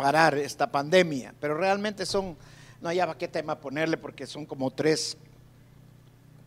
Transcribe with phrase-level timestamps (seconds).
[0.00, 2.34] Parar esta pandemia, pero realmente son,
[2.80, 5.18] no hallaba qué tema ponerle porque son como tres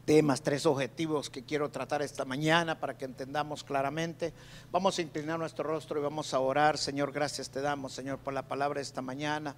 [0.06, 4.34] temas, tres objetivos que quiero tratar esta mañana para que entendamos claramente.
[4.72, 6.80] Vamos a inclinar nuestro rostro y vamos a orar.
[6.80, 9.56] Señor, gracias te damos, Señor, por la palabra de esta mañana.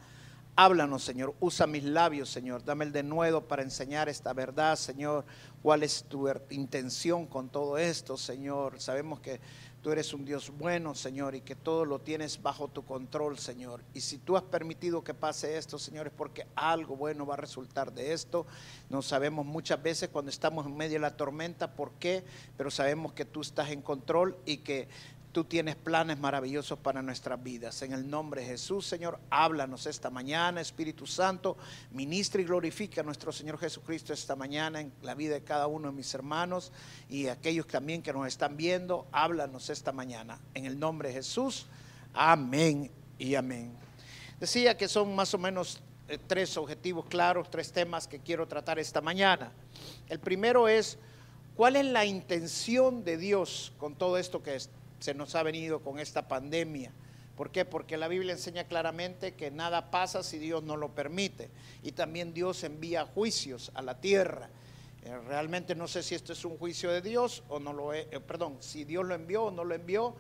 [0.58, 1.34] Háblanos, Señor.
[1.40, 2.66] Usa mis labios, Señor.
[2.66, 5.26] Dame el denuedo para enseñar esta verdad, Señor.
[5.62, 8.82] ¿Cuál es tu intención con todo esto, Señor?
[8.82, 9.40] Sabemos que
[9.86, 13.84] Tú eres un Dios bueno, Señor, y que todo lo tienes bajo tu control, Señor.
[13.94, 17.38] Y si tú has permitido que pase esto, Señor, es porque algo bueno va a
[17.38, 18.48] resultar de esto.
[18.90, 22.24] No sabemos muchas veces cuando estamos en medio de la tormenta por qué,
[22.58, 24.88] pero sabemos que tú estás en control y que
[25.36, 27.82] Tú tienes planes maravillosos para nuestras vidas.
[27.82, 31.58] En el nombre de Jesús, Señor, háblanos esta mañana, Espíritu Santo,
[31.92, 35.90] ministra y glorifica a nuestro Señor Jesucristo esta mañana en la vida de cada uno
[35.90, 36.72] de mis hermanos
[37.10, 40.40] y aquellos también que nos están viendo, háblanos esta mañana.
[40.54, 41.66] En el nombre de Jesús,
[42.14, 43.74] amén y amén.
[44.40, 48.80] Decía que son más o menos eh, tres objetivos claros, tres temas que quiero tratar
[48.80, 49.52] esta mañana.
[50.08, 50.98] El primero es,
[51.58, 54.70] ¿cuál es la intención de Dios con todo esto que es?
[55.06, 56.92] Se nos ha venido con esta pandemia.
[57.38, 57.64] ¿Por qué?
[57.64, 61.52] Porque la Biblia enseña claramente que nada pasa si Dios no lo permite.
[61.84, 64.50] Y también Dios envía juicios a la tierra.
[65.04, 68.08] Eh, realmente no sé si esto es un juicio de Dios o no lo es,
[68.10, 70.16] eh, perdón, si Dios lo envió o no lo envió.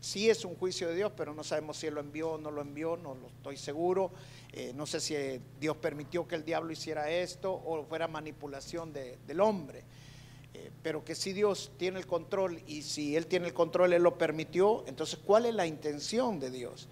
[0.00, 2.62] Sí es un juicio de Dios, pero no sabemos si lo envió o no lo
[2.62, 4.10] envió, no lo estoy seguro.
[4.54, 5.14] Eh, no sé si
[5.60, 9.84] Dios permitió que el diablo hiciera esto o fuera manipulación del hombre.
[10.82, 14.18] Pero que si Dios tiene el control y si Él tiene el control, Él lo
[14.18, 16.88] permitió, entonces ¿cuál es la intención de Dios?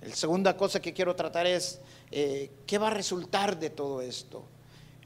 [0.00, 1.80] La segunda cosa que quiero tratar es,
[2.10, 4.44] eh, ¿qué va a resultar de todo esto?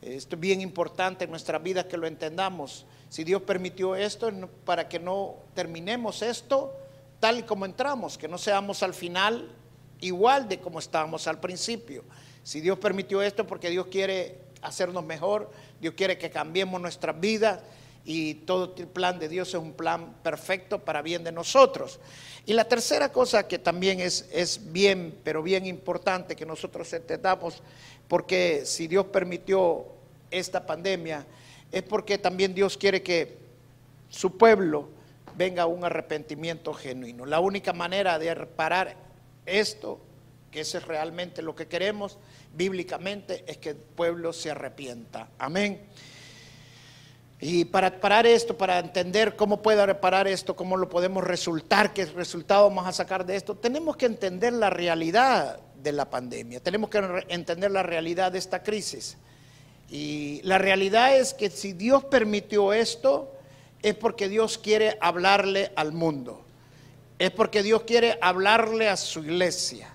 [0.02, 2.86] Esto es bien importante en nuestra vida que lo entendamos.
[3.08, 4.30] Si Dios permitió esto,
[4.64, 6.74] para que no terminemos esto
[7.20, 9.50] tal y como entramos, que no seamos al final
[10.00, 12.02] igual de como estábamos al principio.
[12.42, 15.50] Si Dios permitió esto, porque Dios quiere hacernos mejor,
[15.80, 17.62] Dios quiere que cambiemos nuestra vida
[18.04, 22.00] y todo el plan de Dios es un plan perfecto para bien de nosotros.
[22.46, 27.62] Y la tercera cosa que también es, es bien, pero bien importante que nosotros entendamos,
[28.08, 29.86] porque si Dios permitió
[30.30, 31.26] esta pandemia,
[31.70, 33.38] es porque también Dios quiere que
[34.08, 34.88] su pueblo
[35.36, 37.26] venga a un arrepentimiento genuino.
[37.26, 38.96] La única manera de reparar
[39.46, 40.00] esto,
[40.50, 42.18] que eso es realmente lo que queremos
[42.54, 45.28] bíblicamente, es que el pueblo se arrepienta.
[45.38, 45.80] Amén.
[47.42, 52.04] Y para parar esto, para entender cómo puede reparar esto, cómo lo podemos resultar, qué
[52.04, 56.90] resultado vamos a sacar de esto, tenemos que entender la realidad de la pandemia, tenemos
[56.90, 59.16] que entender la realidad de esta crisis.
[59.88, 63.32] Y la realidad es que si Dios permitió esto,
[63.82, 66.44] es porque Dios quiere hablarle al mundo,
[67.18, 69.88] es porque Dios quiere hablarle a su iglesia.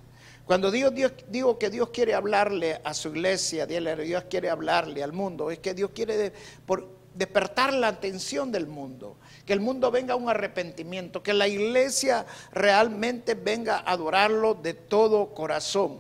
[0.46, 0.94] Cuando Dios,
[1.28, 5.76] digo que Dios quiere hablarle a su iglesia, Dios quiere hablarle al mundo, es que
[5.76, 6.34] Dios quiere,
[6.66, 11.48] por, despertar la atención del mundo, que el mundo venga a un arrepentimiento, que la
[11.48, 16.00] iglesia realmente venga a adorarlo de todo corazón.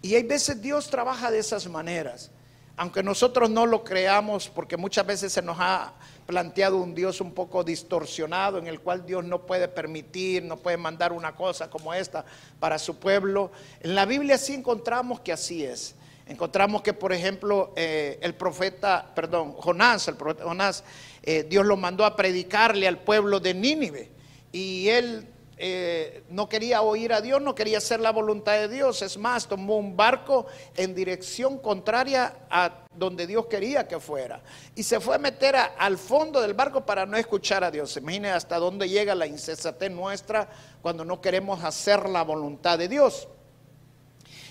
[0.00, 2.30] Y hay veces Dios trabaja de esas maneras,
[2.76, 5.92] aunque nosotros no lo creamos, porque muchas veces se nos ha
[6.26, 10.76] planteado un Dios un poco distorsionado, en el cual Dios no puede permitir, no puede
[10.76, 12.24] mandar una cosa como esta
[12.60, 13.50] para su pueblo.
[13.80, 15.94] En la Biblia sí encontramos que así es.
[16.28, 20.84] Encontramos que, por ejemplo, eh, el profeta, perdón, Jonás, el profeta Jonás,
[21.22, 24.10] eh, Dios lo mandó a predicarle al pueblo de Nínive.
[24.52, 25.26] Y él
[25.56, 29.00] eh, no quería oír a Dios, no quería hacer la voluntad de Dios.
[29.00, 30.46] Es más, tomó un barco
[30.76, 34.42] en dirección contraria a donde Dios quería que fuera.
[34.74, 37.96] Y se fue a meter al fondo del barco para no escuchar a Dios.
[37.96, 40.48] Imagine hasta dónde llega la insensatez nuestra
[40.82, 43.28] cuando no queremos hacer la voluntad de Dios.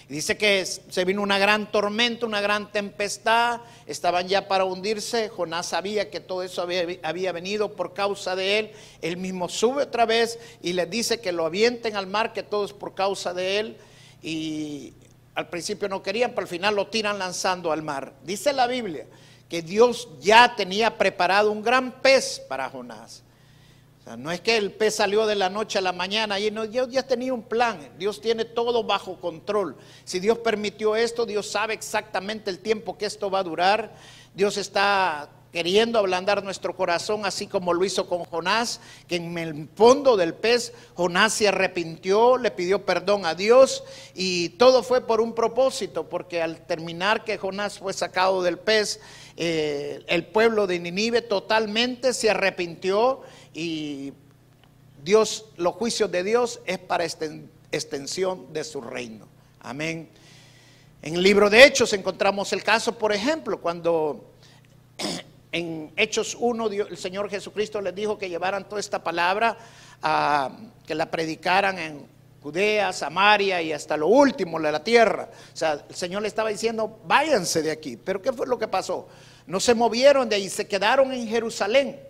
[0.10, 5.28] Dice que se vino una gran tormenta, una gran tempestad, estaban ya para hundirse.
[5.28, 8.72] Jonás sabía que todo eso había, venido por causa de él.
[9.02, 12.64] Él mismo sube otra vez y les dice que lo avienten al mar, que todo
[12.64, 13.78] es por causa de él.
[14.24, 14.94] Y
[15.36, 18.14] al principio no querían, pero al final lo tiran lanzando al mar.
[18.24, 19.06] Dice la Biblia
[19.50, 23.24] que Dios ya tenía preparado un gran pez para Jonás
[24.16, 26.88] no es que el pez salió de la noche a la mañana y no, Dios
[26.90, 27.90] ya tenía un plan.
[27.98, 29.76] Dios tiene todo bajo control.
[30.06, 33.96] Si Dios permitió esto, Dios sabe exactamente el tiempo que esto va a durar.
[34.34, 39.68] Dios está queriendo ablandar nuestro corazón, así como lo hizo con Jonás, que en el
[39.76, 43.84] fondo del pez Jonás se arrepintió, le pidió perdón a Dios
[44.14, 49.00] y todo fue por un propósito, porque al terminar que Jonás fue sacado del pez,
[49.36, 53.22] eh, el pueblo de Ninive totalmente se arrepintió
[53.58, 54.14] y
[55.04, 57.04] Dios, los juicios de Dios es para
[57.72, 59.28] extensión de su reino.
[59.62, 60.10] Amén.
[61.02, 64.32] En el libro de Hechos encontramos el caso, por ejemplo, cuando
[65.52, 69.58] en Hechos 1 el Señor Jesucristo les dijo que llevaran toda esta palabra,
[70.04, 70.56] a,
[70.86, 72.06] que la predicaran en
[72.44, 75.32] Judea, Samaria y hasta lo último de la tierra.
[75.52, 77.98] O sea, el Señor le estaba diciendo, váyanse de aquí.
[77.98, 79.08] Pero ¿qué fue lo que pasó?
[79.48, 82.07] No se movieron de ahí, se quedaron en Jerusalén.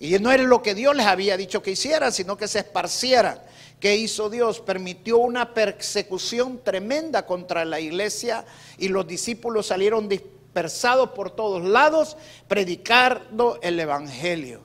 [0.00, 3.40] Y no era lo que Dios les había dicho que hicieran, sino que se esparcieran.
[3.80, 4.60] ¿Qué hizo Dios?
[4.60, 8.44] Permitió una persecución tremenda contra la iglesia
[8.78, 12.16] y los discípulos salieron dispersados por todos lados
[12.48, 14.62] predicando el Evangelio.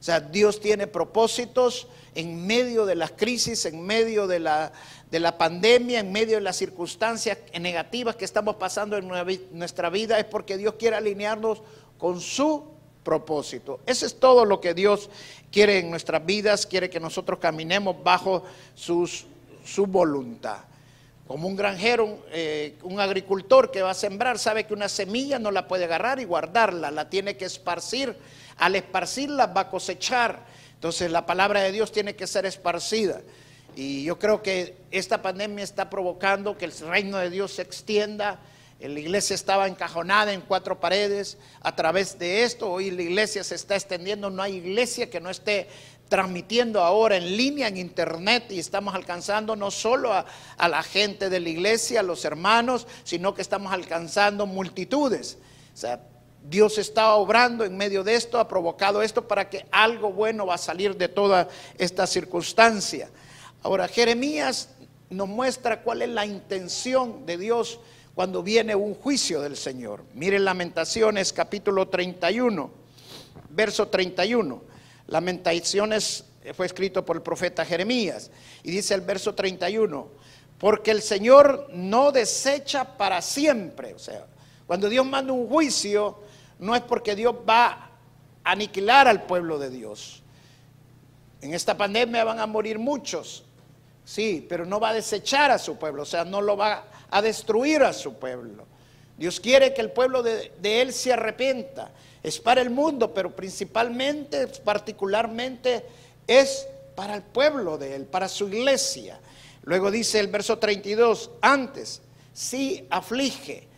[0.00, 4.72] O sea, Dios tiene propósitos en medio de las crisis, en medio de la,
[5.10, 9.08] de la pandemia, en medio de las circunstancias negativas que estamos pasando en
[9.52, 11.62] nuestra vida, es porque Dios quiere alinearnos
[11.98, 12.71] con su
[13.02, 13.80] propósito.
[13.86, 15.10] Eso es todo lo que Dios
[15.50, 18.44] quiere en nuestras vidas, quiere que nosotros caminemos bajo
[18.74, 20.58] su voluntad.
[21.26, 25.50] Como un granjero, eh, un agricultor que va a sembrar, sabe que una semilla no
[25.50, 28.14] la puede agarrar y guardarla, la tiene que esparcir.
[28.58, 30.44] Al esparcirla va a cosechar.
[30.74, 33.22] Entonces la palabra de Dios tiene que ser esparcida.
[33.76, 38.38] Y yo creo que esta pandemia está provocando que el reino de Dios se extienda,
[38.88, 41.38] la iglesia estaba encajonada en cuatro paredes.
[41.60, 44.30] A través de esto, hoy la iglesia se está extendiendo.
[44.30, 45.68] No hay iglesia que no esté
[46.08, 50.26] transmitiendo ahora en línea, en internet, y estamos alcanzando no solo a,
[50.68, 55.38] la gente de la iglesia, a los hermanos, sino que estamos alcanzando multitudes.
[55.72, 56.00] O sea,
[56.44, 60.56] Dios está obrando en medio de esto, ha provocado esto para que algo bueno va
[60.56, 63.08] a salir de toda esta circunstancia.
[63.62, 64.68] Ahora, Jeremías
[65.08, 67.80] nos muestra cuál es la intención de Dios
[68.14, 70.04] cuando viene un juicio del Señor.
[70.14, 72.70] Miren Lamentaciones capítulo 31,
[73.50, 74.62] verso 31.
[75.06, 76.24] Lamentaciones
[76.54, 78.30] fue escrito por el profeta Jeremías
[78.62, 80.08] y dice el verso 31,
[80.58, 83.94] porque el Señor no desecha para siempre.
[83.94, 84.26] O sea,
[84.66, 86.18] cuando Dios manda un juicio,
[86.58, 87.90] no es porque Dios va a
[88.44, 90.22] aniquilar al pueblo de Dios.
[91.40, 93.44] En esta pandemia van a morir muchos,
[94.04, 97.22] sí, pero no va a desechar a su pueblo, o sea, no lo va a
[97.22, 98.66] destruir a su pueblo.
[99.16, 101.92] Dios quiere que el pueblo de, Él se arrepienta.
[102.22, 105.84] Es para el mundo, pero principalmente, particularmente,
[106.26, 109.20] es para el pueblo de Él, para su iglesia.
[109.64, 112.00] Luego dice el verso 32, antes,
[112.32, 113.68] sí aflige.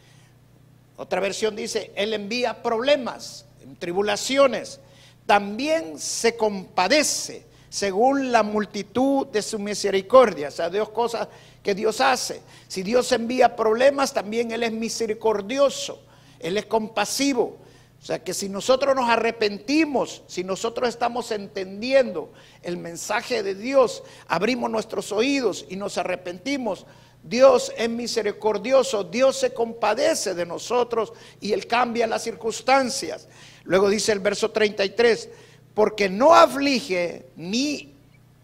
[0.97, 3.45] Otra versión dice, Él envía problemas,
[3.79, 4.81] tribulaciones.
[5.27, 10.47] También se compadece según la multitud de su misericordia.
[10.47, 11.27] O sea, dos cosas
[11.61, 12.41] que Dios hace.
[12.69, 16.01] Si Dios envía problemas, también Él es misericordioso,
[16.39, 17.59] Él es compasivo.
[18.01, 24.05] O sea que si nosotros nos arrepentimos, si nosotros estamos entendiendo el mensaje de Dios,
[24.29, 26.87] abrimos nuestros oídos y nos arrepentimos,
[27.25, 33.27] Dios es misericordioso, Dios se compadece de nosotros y Él cambia las circunstancias.
[33.65, 35.29] Luego dice el verso 33,
[35.75, 37.93] porque no aflige ni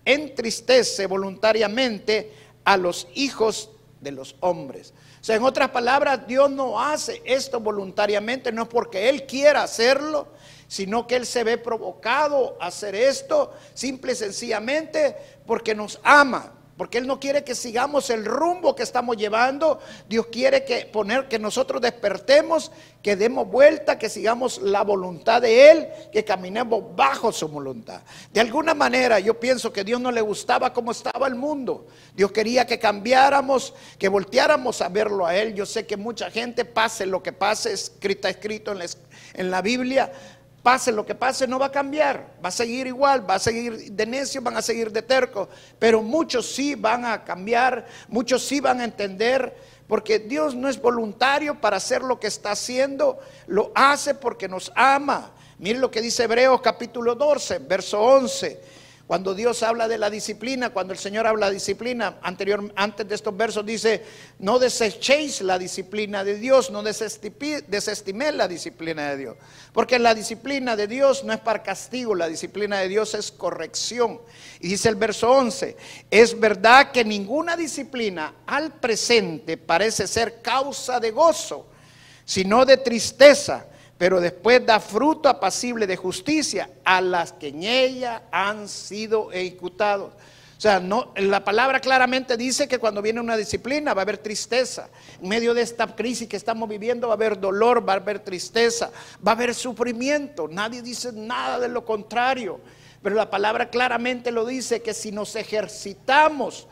[0.05, 2.33] entristece voluntariamente
[2.65, 3.71] a los hijos
[4.01, 4.93] de los hombres.
[5.21, 9.63] O sea, en otras palabras, Dios no hace esto voluntariamente, no es porque Él quiera
[9.63, 10.29] hacerlo,
[10.67, 15.15] sino que Él se ve provocado a hacer esto simple y sencillamente
[15.47, 19.81] porque nos ama, porque Él no quiere que sigamos el rumbo que estamos llevando.
[20.09, 22.73] Dios quiere que poner que nosotros despertemos,
[23.03, 28.01] que demos vuelta, que sigamos la voluntad de Él, que caminemos bajo su voluntad.
[28.33, 31.87] De alguna manera, yo pienso que Dios no le gustaba cómo estaba el mundo.
[32.15, 35.53] Dios quería que cambiáramos, que volteáramos a verlo a Él.
[35.53, 38.87] Yo sé que mucha gente, pase lo que pase, escrita escrito en la,
[39.35, 40.11] en la Biblia,
[40.63, 43.93] Pase lo que pase, no va a cambiar, va a seguir igual, va a seguir
[43.93, 45.49] de necio, van a seguir de terco,
[45.79, 49.57] pero muchos sí van a cambiar, muchos sí van a entender,
[49.89, 54.71] porque Dios no es voluntario para hacer lo que está haciendo, lo hace porque nos
[54.75, 55.31] ama.
[55.59, 58.80] Miren lo que dice Hebreos capítulo 12, verso 11.
[59.11, 63.17] Cuando Dios habla de la disciplina, cuando el Señor habla de disciplina, anterior, antes de
[63.17, 64.05] estos versos dice,
[64.39, 69.37] no desechéis la disciplina de Dios, no desestiméis la disciplina de Dios.
[69.73, 74.21] Porque la disciplina de Dios no es para castigo, la disciplina de Dios es corrección.
[74.61, 75.77] Y dice el verso 11,
[76.09, 81.67] es verdad que ninguna disciplina al presente parece ser causa de gozo,
[82.25, 83.67] sino de tristeza
[84.01, 90.15] pero después da fruto apacible de justicia a las que en ella han sido ejecutados.
[90.57, 94.17] O sea, no, la palabra claramente dice que cuando viene una disciplina va a haber
[94.17, 94.89] tristeza.
[95.21, 98.21] En medio de esta crisis que estamos viviendo va a haber dolor, va a haber
[98.21, 98.91] tristeza,
[99.27, 100.49] va a haber sufrimiento.
[100.49, 102.59] Nadie dice nada de lo contrario.
[103.03, 106.69] Pero la palabra claramente lo dice que si nos ejercitamos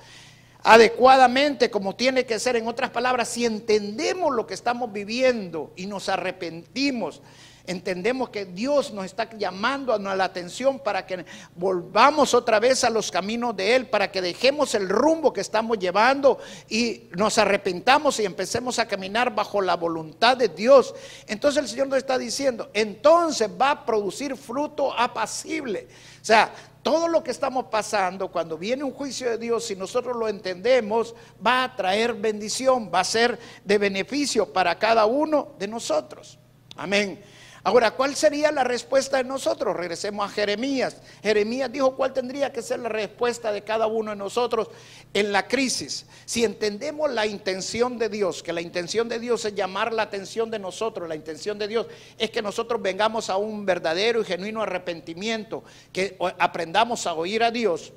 [0.63, 2.57] adecuadamente como tiene que ser.
[2.57, 7.23] En otras palabras, si entendemos lo que estamos viviendo y nos arrepentimos,
[7.69, 12.91] entendemos que Dios nos está llamando a la atención para que volvamos otra vez a
[12.91, 18.19] los caminos de Él, para que dejemos el rumbo que estamos llevando y nos arrepentamos
[18.21, 20.95] y empecemos a caminar bajo la voluntad de Dios.
[21.27, 25.89] Entonces el Señor nos está diciendo, entonces va a producir fruto apacible.
[26.23, 26.51] O sea,
[26.83, 31.15] todo lo que estamos pasando, cuando viene un juicio de Dios, si nosotros lo entendemos,
[31.47, 36.39] va a traer bendición, va a ser de beneficio para cada uno de nosotros.
[36.77, 37.23] Amén.
[37.65, 39.77] Ahora, ¿cuál sería la respuesta de nosotros?
[39.77, 40.97] Regresemos a Jeremías.
[41.23, 44.69] Jeremías dijo cuál tendría que ser la respuesta de cada uno de nosotros
[45.13, 46.07] en la crisis.
[46.25, 50.51] Si entendemos la intención de Dios, que la intención de Dios es llamar la atención
[50.51, 51.87] de nosotros, la intención de Dios
[52.17, 57.51] es que nosotros vengamos a un verdadero y genuino arrepentimiento, que aprendamos a oír a
[57.51, 57.93] Dios.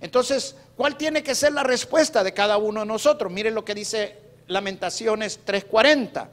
[0.00, 3.32] Entonces, ¿cuál tiene que ser la respuesta de cada uno de nosotros?
[3.32, 6.30] Miren lo que dice Lamentaciones 340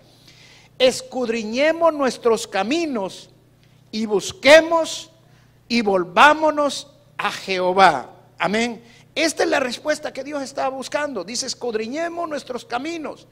[0.84, 3.30] escudriñemos nuestros caminos
[3.90, 5.12] y busquemos
[5.70, 8.10] y volvámonos a Jehová.
[8.38, 8.84] Amén.
[9.16, 11.24] Esta es la respuesta que Dios está buscando.
[11.24, 13.28] Dice, escudriñemos nuestros caminos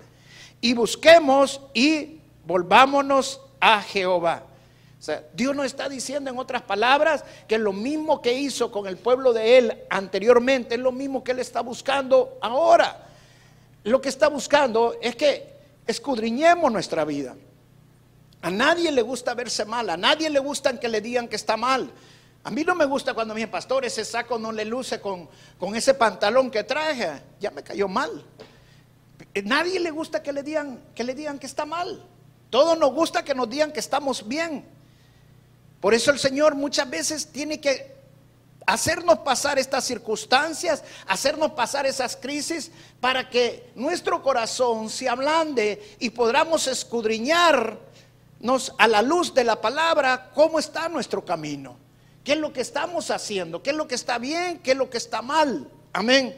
[0.61, 4.43] y busquemos y volvámonos a Jehová.
[4.97, 8.87] O sea, Dios nos está diciendo en otras palabras que lo mismo que hizo con
[8.87, 13.07] el pueblo de Él anteriormente es lo mismo que Él está buscando ahora.
[13.83, 15.50] Lo que está buscando es que
[15.87, 17.35] escudriñemos nuestra vida.
[18.41, 21.57] A nadie le gusta verse mal, a nadie le gusta que le digan que está
[21.57, 21.91] mal.
[22.43, 25.75] A mí no me gusta cuando mi pastor ese saco no le luce con, con
[25.75, 28.25] ese pantalón que traje, ya me cayó mal.
[29.43, 32.03] Nadie le gusta que le digan que le digan que está mal.
[32.49, 34.65] Todos nos gusta que nos digan que estamos bien.
[35.79, 37.90] Por eso el Señor muchas veces tiene que
[38.71, 46.11] hacernos pasar estas circunstancias, hacernos pasar esas crisis para que nuestro corazón se ablande y
[46.11, 51.75] podamos escudriñarnos a la luz de la palabra cómo está nuestro camino,
[52.23, 54.89] qué es lo que estamos haciendo, qué es lo que está bien, qué es lo
[54.89, 55.67] que está mal.
[55.91, 56.33] Amén.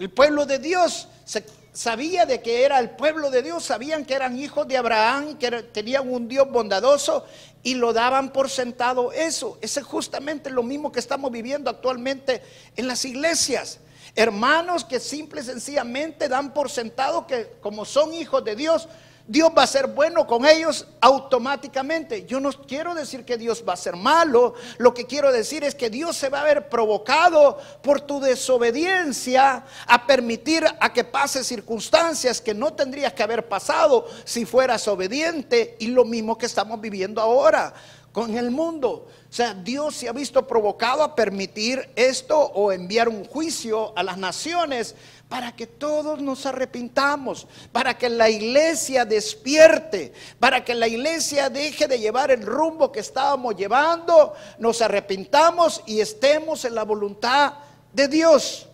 [0.00, 4.14] El pueblo de Dios se sabía de que era el pueblo de Dios, sabían que
[4.14, 7.26] eran hijos de Abraham, que tenían un Dios bondadoso
[7.62, 9.58] y lo daban por sentado eso.
[9.60, 12.42] Ese es justamente lo mismo que estamos viviendo actualmente
[12.76, 13.80] en las iglesias.
[14.14, 18.88] Hermanos que simple y sencillamente dan por sentado que como son hijos de Dios,
[19.28, 22.26] Dios va a ser bueno con ellos automáticamente.
[22.26, 25.74] Yo no quiero decir que Dios va a ser malo, lo que quiero decir es
[25.74, 31.42] que Dios se va a ver provocado por tu desobediencia a permitir a que pase
[31.42, 36.80] circunstancias que no tendrías que haber pasado si fueras obediente y lo mismo que estamos
[36.80, 37.74] viviendo ahora
[38.16, 39.08] con el mundo.
[39.28, 44.02] O sea, Dios se ha visto provocado a permitir esto o enviar un juicio a
[44.02, 44.94] las naciones
[45.28, 51.88] para que todos nos arrepintamos, para que la iglesia despierte, para que la iglesia deje
[51.88, 57.54] de llevar el rumbo que estábamos llevando, nos arrepintamos y estemos en la voluntad
[57.92, 58.68] de Dios.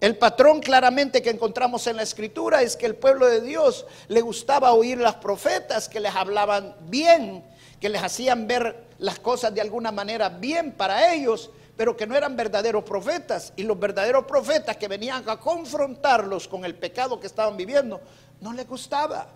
[0.00, 4.20] El patrón claramente que encontramos en la escritura es que el pueblo de Dios le
[4.20, 7.44] gustaba oír las profetas que les hablaban bien,
[7.80, 12.14] que les hacían ver las cosas de alguna manera bien para ellos, pero que no
[12.16, 13.52] eran verdaderos profetas.
[13.56, 18.00] Y los verdaderos profetas que venían a confrontarlos con el pecado que estaban viviendo,
[18.40, 19.26] no les gustaba.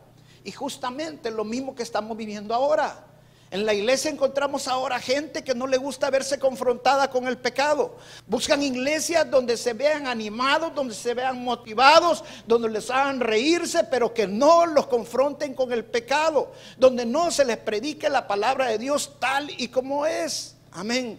[0.45, 3.05] Y justamente lo mismo que estamos viviendo ahora.
[3.51, 7.97] En la iglesia encontramos ahora gente que no le gusta verse confrontada con el pecado.
[8.27, 14.13] Buscan iglesias donde se vean animados, donde se vean motivados, donde les hagan reírse, pero
[14.13, 18.77] que no los confronten con el pecado, donde no se les predique la palabra de
[18.77, 20.55] Dios tal y como es.
[20.71, 21.19] Amén.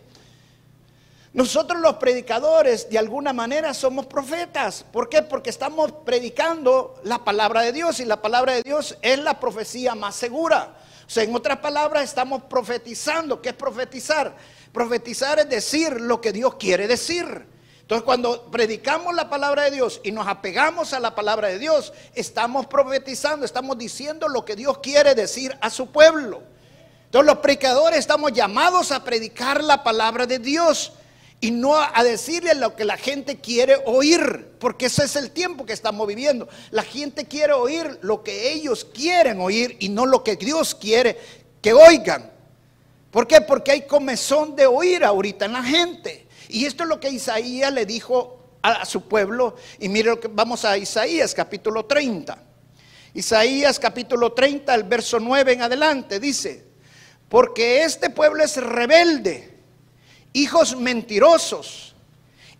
[1.31, 4.83] Nosotros los predicadores de alguna manera somos profetas.
[4.91, 5.21] ¿Por qué?
[5.21, 9.93] Porque estamos predicando la palabra de Dios y la palabra de Dios es la profecía
[9.93, 10.75] más segura.
[11.05, 13.41] O sea, en otras palabras, estamos profetizando.
[13.41, 14.35] ¿Qué es profetizar?
[14.71, 17.45] Profetizar es decir lo que Dios quiere decir.
[17.81, 21.93] Entonces, cuando predicamos la palabra de Dios y nos apegamos a la palabra de Dios,
[22.15, 26.41] estamos profetizando, estamos diciendo lo que Dios quiere decir a su pueblo.
[27.05, 30.93] Entonces, los predicadores estamos llamados a predicar la palabra de Dios
[31.41, 35.65] y no a decirle lo que la gente quiere oír, porque ese es el tiempo
[35.65, 36.49] que estamos viviendo.
[36.71, 41.17] La gente quiere oír lo que ellos quieren oír y no lo que Dios quiere
[41.61, 42.29] que oigan.
[43.11, 43.39] ¿Por qué?
[43.41, 46.27] Porque hay comezón de oír ahorita en la gente.
[46.49, 49.55] Y esto es lo que Isaías le dijo a, su pueblo.
[49.79, 52.37] Y mire lo que vamos a Isaías capítulo 30.
[53.13, 56.65] Isaías capítulo 30, el verso 9 en adelante, dice,
[57.27, 59.48] porque este pueblo es rebelde
[60.33, 61.95] hijos mentirosos,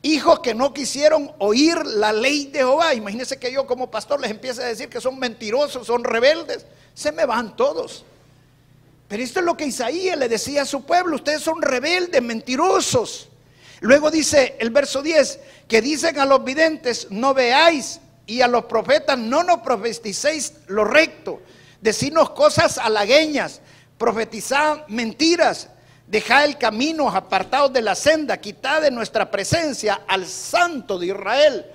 [0.01, 2.93] hijos que no quisieron oír la ley de Jehová.
[2.93, 7.11] Imagínense que yo como pastor les empiece a decir que son mentirosos, son rebeldes, se
[7.11, 8.05] me van todos.
[9.07, 13.29] Pero esto es lo que Isaías le decía a su pueblo, ustedes son rebeldes, mentirosos.
[13.81, 17.99] Luego dice el verso 10, que dicen a los videntes, no veáis,
[18.29, 21.41] y a los profetas, no nos profeticéis lo recto,
[21.81, 23.59] decirnos cosas halagueñas,
[23.97, 25.69] profetizad mentiras,
[26.09, 31.67] Deja el camino apartados de la senda, quitad de nuestra presencia al santo de Israel.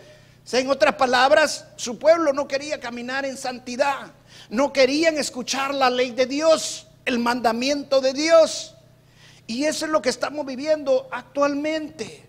[0.50, 4.10] en otras palabras, su pueblo no quería caminar en santidad,
[4.50, 8.74] no querían escuchar la ley de Dios, el mandamiento de Dios.
[9.46, 12.26] Y eso es lo que estamos viviendo actualmente.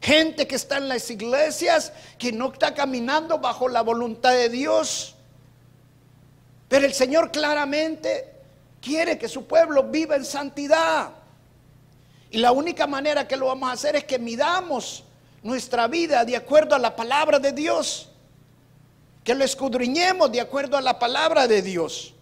[0.00, 5.14] Gente que está en las iglesias, que no está caminando bajo la voluntad de Dios.
[6.68, 8.37] Pero el Señor claramente
[8.80, 11.10] quiere que su pueblo viva en santidad.
[12.30, 15.04] Y la única manera que lo vamos a hacer es que midamos
[15.42, 18.10] nuestra vida de acuerdo a la palabra de Dios.
[19.24, 22.14] Que lo escudriñemos de acuerdo a la palabra de Dios.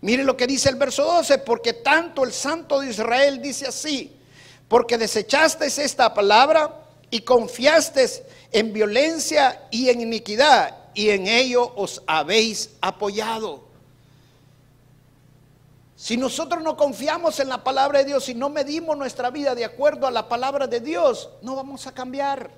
[0.00, 4.14] Mire lo que dice el verso 12, porque tanto el Santo de Israel dice así,
[4.68, 12.02] porque desechasteis esta palabra y confiasteis en violencia y en iniquidad, y en ello os
[12.06, 13.65] habéis apoyado.
[15.96, 19.64] Si nosotros no confiamos en la palabra de Dios y no medimos nuestra vida de
[19.64, 22.50] acuerdo a la palabra de Dios, no vamos a cambiar.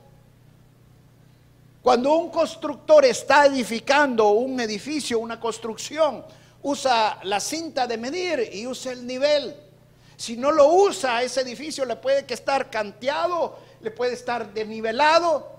[1.80, 6.24] Cuando un constructor está edificando un edificio, una construcción,
[6.62, 9.54] usa la cinta de medir y usa el nivel.
[10.16, 15.52] Si no lo usa, ese edificio le puede que estar canteado, le puede estar desnivelado.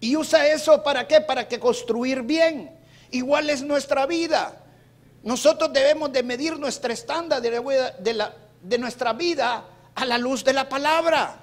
[0.00, 1.20] Y usa eso para qué?
[1.20, 2.74] Para que construir bien.
[3.10, 4.62] Igual es nuestra vida.
[5.26, 7.50] Nosotros debemos de medir nuestra estándar de,
[8.62, 11.36] de nuestra vida a la luz de la palabra.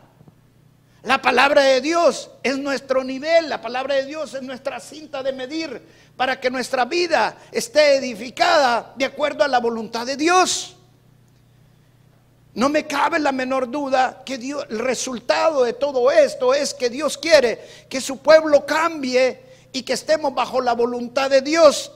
[1.03, 5.33] La palabra de Dios es nuestro nivel, la palabra de Dios es nuestra cinta de
[5.33, 5.81] medir
[6.15, 10.77] para que nuestra vida esté edificada de acuerdo a la voluntad de Dios.
[12.53, 16.89] No me cabe la menor duda que Dios, el resultado de todo esto es que
[16.89, 19.41] Dios quiere que su pueblo cambie
[19.73, 21.91] y que estemos bajo la voluntad de Dios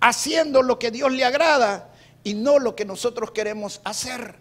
[0.00, 1.92] haciendo lo que Dios le agrada
[2.24, 4.36] y no lo que nosotros queremos hacer.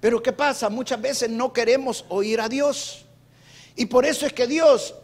[0.00, 0.68] Pero ¿qué pasa?
[0.68, 3.04] Muchas veces no queremos oír a Dios.
[3.74, 4.94] Y por eso es que Dios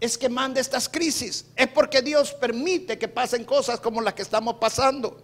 [0.00, 1.46] es que manda estas crisis.
[1.54, 5.16] Es porque Dios permite que pasen cosas como las que estamos pasando.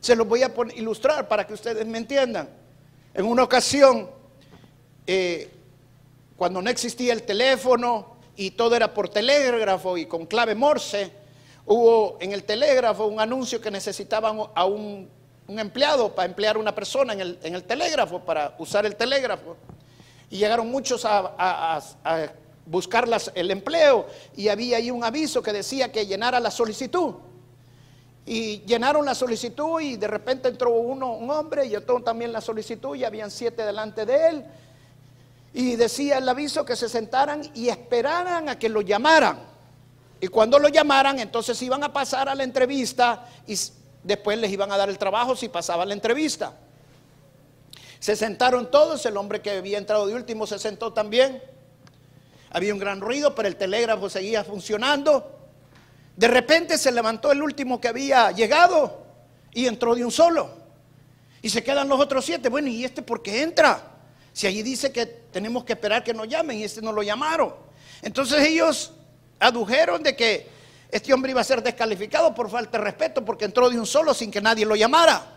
[0.00, 2.48] Se los voy a ilustrar para que ustedes me entiendan.
[3.14, 4.10] En una ocasión,
[5.06, 5.50] eh,
[6.36, 11.10] cuando no existía el teléfono y todo era por telégrafo y con clave Morse,
[11.70, 15.06] Hubo en el telégrafo un anuncio que necesitaban a un,
[15.48, 19.54] empleado para emplear a una persona en el, telégrafo, para usar el telégrafo.
[20.30, 21.82] Y llegaron muchos a,
[22.64, 27.16] buscar el empleo y había ahí un aviso que decía que llenara la solicitud.
[28.24, 32.40] Y llenaron la solicitud y de repente entró uno, un hombre, y entró también la
[32.40, 34.44] solicitud y habían siete delante de él.
[35.52, 39.57] Y decía el aviso que se sentaran y esperaran a que lo llamaran.
[40.20, 43.56] Y cuando lo llamaran, entonces iban a pasar a la entrevista y
[44.02, 46.56] después les iban a dar el trabajo si pasaba la entrevista.
[48.00, 51.42] Se sentaron todos, el hombre que había entrado de último se sentó también.
[52.50, 55.38] Había un gran ruido, pero el telégrafo seguía funcionando.
[56.16, 59.02] De repente se levantó el último que había llegado
[59.52, 60.50] y entró de un solo.
[61.42, 62.48] Y se quedan los otros siete.
[62.48, 63.82] Bueno, ¿y este por qué entra?
[64.32, 67.54] Si allí dice que tenemos que esperar que nos llamen y este no lo llamaron.
[68.02, 68.92] Entonces ellos
[69.40, 70.48] adujeron de que
[70.90, 74.14] este hombre iba a ser descalificado por falta de respeto porque entró de un solo
[74.14, 75.34] sin que nadie lo llamara.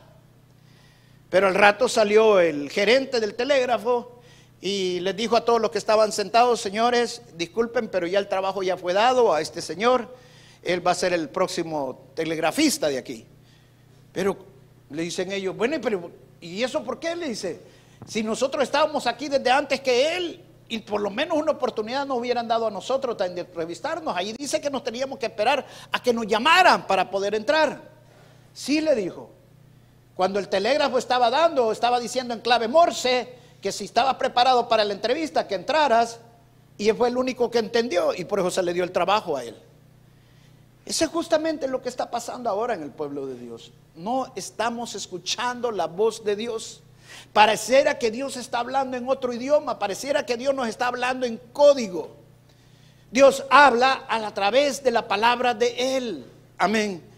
[1.29, 4.21] Pero al rato salió el gerente del telégrafo
[4.61, 8.63] y les dijo a todos los que estaban sentados, señores, disculpen, pero ya el trabajo
[8.63, 10.13] ya fue dado a este señor.
[10.61, 13.25] Él va a ser el próximo telegrafista de aquí.
[14.13, 14.37] Pero
[14.89, 17.15] le dicen ellos, bueno, pero ¿y eso por qué?
[17.15, 17.61] Le dice,
[18.05, 22.17] si nosotros estábamos aquí desde antes que él y por lo menos una oportunidad nos
[22.17, 24.15] hubieran dado a nosotros de entrevistarnos.
[24.15, 27.81] Ahí dice que nos teníamos que esperar a que nos llamaran para poder entrar.
[28.53, 29.29] Sí le dijo.
[30.15, 34.85] Cuando el telégrafo estaba dando, estaba diciendo en clave Morse que si estaba preparado para
[34.85, 36.21] la entrevista, que entraras,
[36.77, 39.43] y fue el único que entendió y por eso se le dio el trabajo a
[39.43, 39.57] él.
[40.85, 43.73] Eso es justamente lo que está pasando ahora en el pueblo de Dios.
[43.93, 46.81] No estamos escuchando la voz de Dios.
[47.33, 51.37] Pareciera que Dios está hablando en otro idioma, pareciera que Dios nos está hablando en
[51.53, 52.15] código.
[53.11, 56.25] Dios habla a través de la palabra de Él.
[56.57, 57.11] Amén.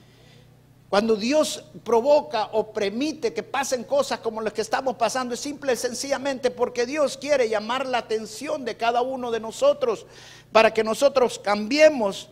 [0.94, 5.74] Cuando Dios provoca o permite que pasen cosas como las que estamos pasando, es simple
[5.74, 10.06] y sencillamente porque Dios quiere llamar la atención de cada uno de nosotros
[10.52, 12.30] para que nosotros cambiemos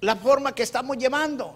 [0.00, 1.54] la forma que estamos llevando.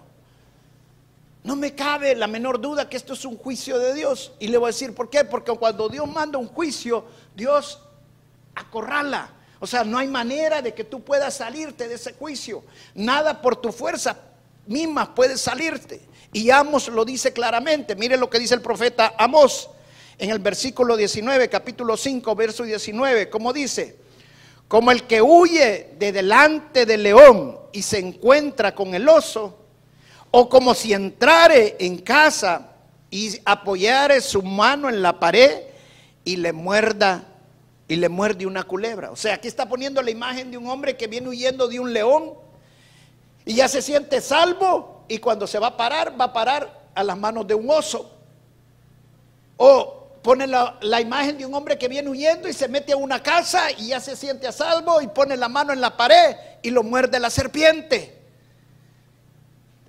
[1.46, 4.32] No me cabe la menor duda que esto es un juicio de Dios.
[4.40, 5.22] Y le voy a decir por qué.
[5.24, 7.04] Porque cuando Dios manda un juicio,
[7.36, 7.78] Dios
[8.52, 9.30] acorrala.
[9.60, 12.64] O sea, no hay manera de que tú puedas salirte de ese juicio.
[12.96, 14.18] Nada por tu fuerza
[14.66, 16.00] misma puede salirte.
[16.32, 17.94] Y Amos lo dice claramente.
[17.94, 19.70] Mire lo que dice el profeta Amos
[20.18, 23.30] en el versículo 19, capítulo 5, verso 19.
[23.30, 23.94] Como dice,
[24.66, 29.65] como el que huye de delante del león y se encuentra con el oso
[30.38, 32.68] o como si entrare en casa
[33.10, 35.62] y apoyare su mano en la pared
[36.26, 37.24] y le muerda
[37.88, 39.10] y le muerde una culebra.
[39.10, 41.90] O sea, aquí está poniendo la imagen de un hombre que viene huyendo de un
[41.90, 42.34] león
[43.46, 47.02] y ya se siente salvo y cuando se va a parar, va a parar a
[47.02, 48.10] las manos de un oso.
[49.56, 52.98] O pone la, la, imagen de un hombre que viene huyendo y se mete a
[52.98, 56.36] una casa y ya se siente a salvo y pone la mano en la pared
[56.60, 58.15] y lo muerde la serpiente.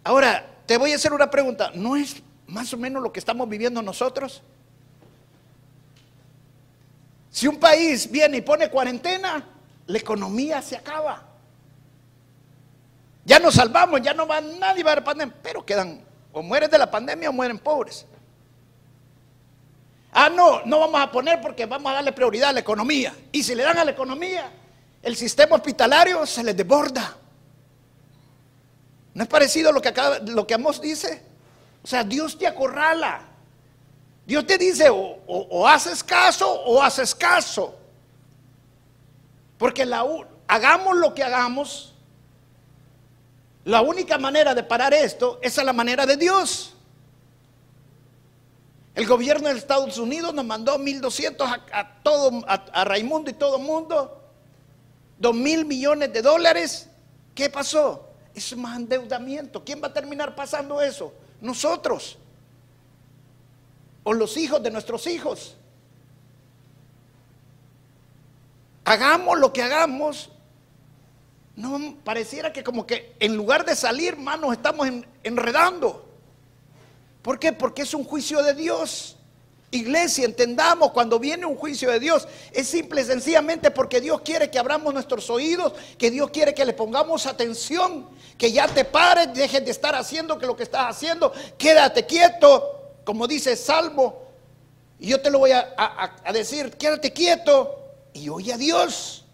[0.07, 1.69] Ahora, te voy a hacer una pregunta.
[1.73, 4.41] ¿No es más o menos lo que estamos viviendo nosotros?
[7.29, 9.43] Si un país viene y pone cuarentena,
[9.85, 11.25] la economía se acaba.
[13.25, 16.71] Ya nos salvamos, ya no va nadie va a la pandemia, pero quedan o mueren
[16.71, 18.05] de la pandemia o mueren pobres.
[20.13, 23.13] Ah, no, no vamos a poner porque vamos a darle prioridad a la economía.
[23.33, 24.53] Y si le dan a la economía,
[25.03, 27.17] el sistema hospitalario se les desborda.
[29.17, 31.23] ¿No es parecido a lo que, acá, lo que Amos dice?
[31.83, 33.21] O sea, Dios te acorrala.
[34.27, 37.73] Dios te dice, o, haces caso o haces caso.
[39.57, 40.05] Porque la,
[40.47, 41.95] hagamos lo que hagamos,
[43.65, 46.75] la única manera de parar esto es a la manera de Dios.
[48.93, 53.33] El gobierno de Estados Unidos nos mandó 1.200 a, a, todo, a, a Raimundo y
[53.33, 54.21] todo el mundo,
[55.17, 56.87] 2 mil millones de dólares.
[57.33, 58.06] ¿Qué pasó?
[58.37, 59.63] Es más endeudamiento.
[59.63, 61.13] ¿Quién va a terminar pasando eso?
[61.41, 62.17] Nosotros.
[64.03, 65.57] O los hijos de nuestros hijos.
[68.85, 70.29] Hagamos lo que hagamos.
[71.55, 74.87] No, pareciera que como que en lugar de salir, manos, estamos
[75.23, 76.07] enredando.
[77.23, 77.51] ¿Por qué?
[77.51, 79.16] Porque es un juicio de Dios.
[79.69, 84.49] Iglesia, entendamos, cuando viene un juicio de Dios, es simple y sencillamente porque Dios quiere
[84.49, 89.33] que abramos nuestros oídos, que Dios quiere que le pongamos atención, que ya te pares,
[89.33, 94.21] dejes de estar haciendo que lo que estás haciendo, quédate quieto, como dice Salmo,
[94.99, 97.77] y yo te lo voy a, a decir, quédate quieto
[98.13, 99.25] y oye a Dios.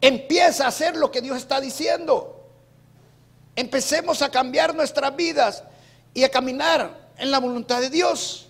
[0.00, 2.46] Empieza a hacer lo que Dios está diciendo.
[3.56, 5.64] Empecemos a cambiar nuestras vidas
[6.14, 8.47] y a caminar en la voluntad de Dios.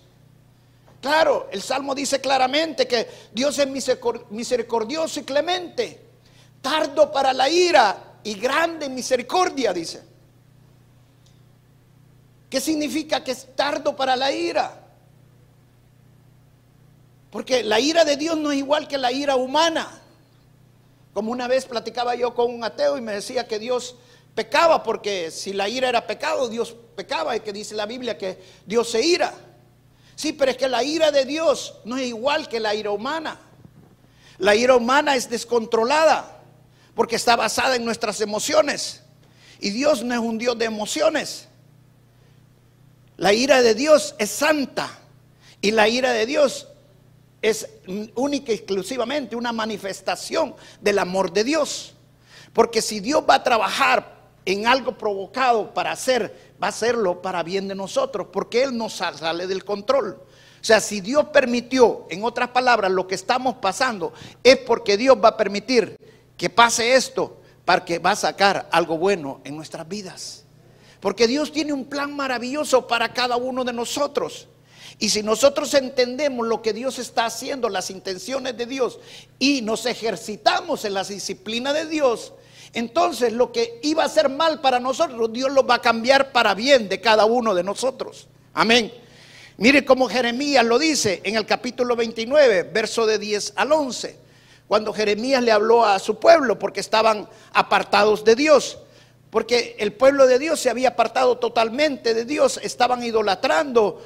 [1.01, 3.67] Claro, el Salmo dice claramente que Dios es
[4.29, 6.01] misericordioso y clemente,
[6.61, 10.03] tardo para la ira y grande misericordia, dice.
[12.49, 14.87] ¿Qué significa que es tardo para la ira?
[17.31, 20.01] Porque la ira de Dios no es igual que la ira humana.
[21.13, 23.95] Como una vez platicaba yo con un ateo y me decía que Dios
[24.35, 28.41] pecaba porque si la ira era pecado, Dios pecaba y que dice la Biblia que
[28.65, 29.33] Dios se ira.
[30.19, 33.39] Sí, pero es que la ira de Dios no es igual que la ira humana.
[34.37, 36.41] La ira humana es descontrolada
[36.93, 39.01] porque está basada en nuestras emociones.
[39.61, 41.47] Y Dios no es un Dios de emociones.
[43.15, 44.89] La ira de Dios es santa
[45.61, 46.67] y la ira de Dios
[47.41, 47.69] es
[48.15, 51.93] única y exclusivamente una manifestación del amor de Dios.
[52.51, 57.43] Porque si Dios va a trabajar en algo provocado para hacer, va a hacerlo para
[57.43, 60.21] bien de nosotros, porque Él nos sale del control.
[60.61, 65.17] O sea, si Dios permitió, en otras palabras, lo que estamos pasando, es porque Dios
[65.23, 65.97] va a permitir
[66.35, 70.43] que pase esto, para que va a sacar algo bueno en nuestras vidas.
[70.99, 74.47] Porque Dios tiene un plan maravilloso para cada uno de nosotros.
[74.97, 78.99] Y si nosotros entendemos lo que Dios está haciendo, las intenciones de Dios,
[79.37, 82.33] y nos ejercitamos en la disciplina de Dios,
[82.73, 86.53] entonces lo que iba a ser mal para nosotros, Dios lo va a cambiar para
[86.53, 88.27] bien de cada uno de nosotros.
[88.53, 88.91] Amén.
[89.57, 94.17] Mire cómo Jeremías lo dice en el capítulo 29, verso de 10 al 11,
[94.67, 98.79] cuando Jeremías le habló a su pueblo porque estaban apartados de Dios.
[99.29, 104.01] Porque el pueblo de Dios se había apartado totalmente de Dios, estaban idolatrando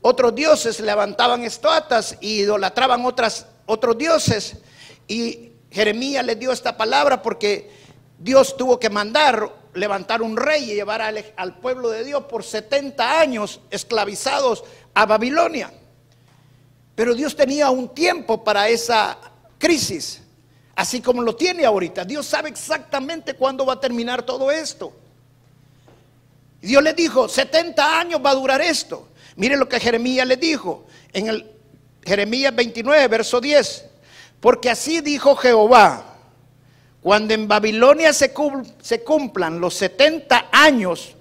[0.00, 4.56] otros dioses levantaban estatuas y idolatraban otras, otros dioses.
[5.08, 7.70] Y Jeremías les dio esta palabra porque
[8.18, 13.20] Dios tuvo que mandar levantar un rey y llevar al, pueblo de Dios por 70
[13.20, 15.72] años esclavizados a Babilonia.
[16.94, 19.16] Pero Dios tenía un tiempo para esa
[19.58, 20.20] crisis,
[20.74, 22.04] así como lo tiene ahorita.
[22.04, 24.92] Dios sabe exactamente cuándo va a terminar todo esto.
[26.60, 29.08] Dios les dijo, 70 años va a durar esto.
[29.36, 31.52] Mire lo que Jeremías le dijo en el
[32.04, 33.84] Jeremías 29, verso 10.
[34.40, 36.07] Porque así dijo Jehová,
[37.08, 41.14] cuando en Babilonia se, cumplan los 70 años,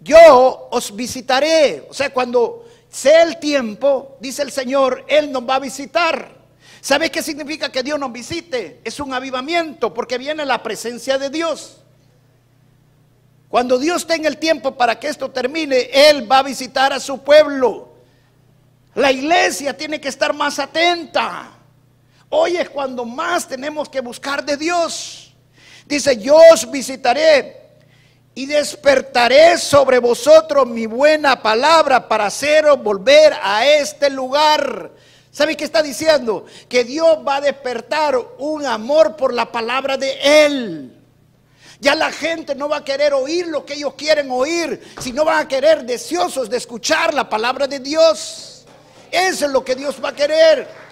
[0.00, 1.86] yo os visitaré.
[1.90, 6.34] O sea, cuando sea el tiempo, dice el Señor, Él nos va a visitar.
[6.80, 8.80] ¿Sabe qué significa que Dios nos visite?
[8.82, 11.82] Es un avivamiento, porque viene la presencia de Dios.
[13.50, 17.22] Cuando Dios tenga el tiempo para que esto termine, Él va a visitar a su
[17.22, 17.90] pueblo.
[18.94, 21.53] La iglesia tiene que estar más atenta.
[22.30, 25.32] Hoy es cuando más tenemos que buscar de Dios.
[25.86, 27.64] Dice, yo os visitaré
[28.34, 34.90] y despertaré sobre vosotros mi buena palabra para haceros volver a este lugar.
[35.30, 36.46] ¿Sabe qué está diciendo?
[36.68, 40.90] Que Dios va a despertar un amor por la palabra de Él.
[41.80, 45.44] Ya la gente no va a querer oír lo que ellos quieren oír, sino van
[45.44, 48.64] a querer deseosos de escuchar la palabra de Dios.
[49.10, 50.83] Eso es lo que Dios va a querer.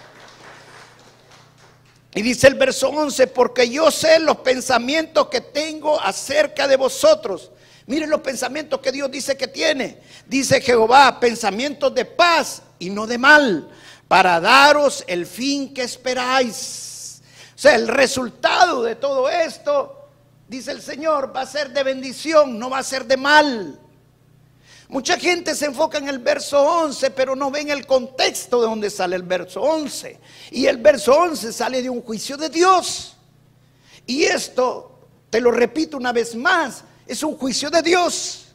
[2.15, 7.51] Y dice el verso 11, porque yo sé los pensamientos que tengo acerca de vosotros.
[7.87, 9.99] Miren los pensamientos que Dios dice que tiene.
[10.27, 13.69] Dice Jehová, pensamientos de paz y no de mal,
[14.07, 17.21] para daros el fin que esperáis.
[17.55, 20.09] O sea, el resultado de todo esto
[20.47, 23.79] dice el Señor, va a ser de bendición, no va a ser de mal.
[24.89, 28.89] Mucha gente se enfoca en el verso 11, pero no ven el contexto de donde
[28.89, 30.19] sale el verso 11.
[30.51, 33.15] Y el verso 11 sale de un juicio de Dios.
[34.05, 38.47] Y esto, te lo repito una vez más, es un juicio de Dios.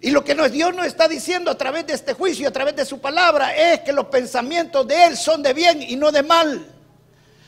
[0.00, 2.84] Y lo que Dios nos está diciendo a través de este juicio, a través de
[2.84, 6.74] su palabra, es que los pensamientos de Él son de bien y no de mal.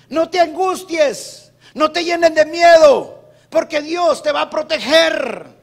[0.09, 1.49] No te angusties.
[1.75, 5.58] No te llenen de miedo, porque Dios te va a proteger.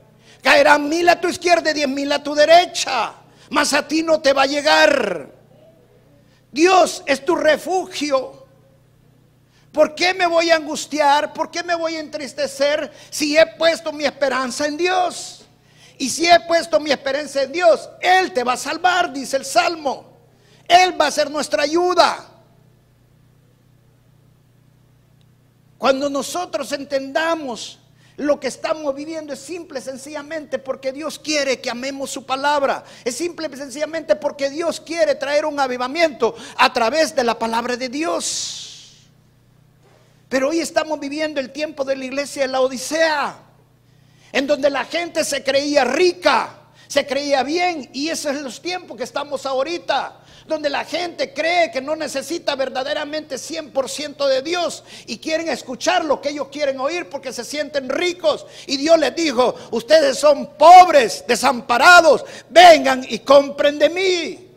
[0.45, 3.13] Caerán mil a tu izquierda y diez mil a tu derecha,
[3.49, 5.31] mas a ti no te va a llegar.
[6.51, 8.45] Dios es tu refugio.
[9.71, 11.34] ¿Por qué me voy a angustiar?
[11.34, 15.47] ¿Por qué me voy a entristecer si he puesto mi esperanza en Dios?
[15.97, 19.45] Y si he puesto mi esperanza en Dios, Él te va a salvar, dice el
[19.45, 20.13] Salmo.
[20.67, 22.23] Él va a ser nuestra ayuda.
[25.79, 27.79] Cuando nosotros entendamos
[28.17, 32.84] lo que estamos viviendo es simple, sencillamente porque Dios quiere que amemos su palabra.
[33.04, 37.89] Es simple, sencillamente porque Dios quiere traer un avivamiento a través de la palabra de
[37.89, 39.10] Dios.
[40.30, 43.38] Pero hoy estamos viviendo el tiempo de la iglesia de la Odisea,
[44.32, 48.97] en donde la gente se creía rica, se creía bien, y esos son los tiempos
[48.97, 55.17] que estamos ahorita donde la gente cree que no necesita verdaderamente 100% de Dios y
[55.17, 58.45] quieren escuchar lo que ellos quieren oír porque se sienten ricos.
[58.67, 64.49] Y Dios les dijo, ustedes son pobres, desamparados, vengan y compren de mí.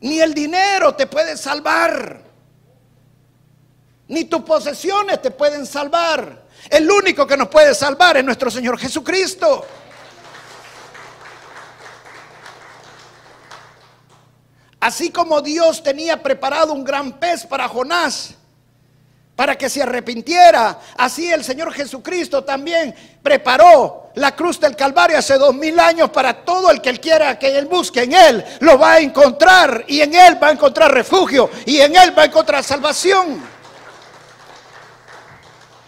[0.00, 2.22] Ni el dinero te puede salvar,
[4.08, 6.44] ni tus posesiones te pueden salvar.
[6.68, 9.64] El único que nos puede salvar es nuestro Señor Jesucristo.
[14.84, 18.34] Así como Dios tenía preparado un gran pez para Jonás,
[19.34, 25.38] para que se arrepintiera, así el Señor Jesucristo también preparó la cruz del Calvario hace
[25.38, 28.78] dos mil años para todo el que él quiera que él busque en él, lo
[28.78, 32.26] va a encontrar y en él va a encontrar refugio y en él va a
[32.26, 33.42] encontrar salvación.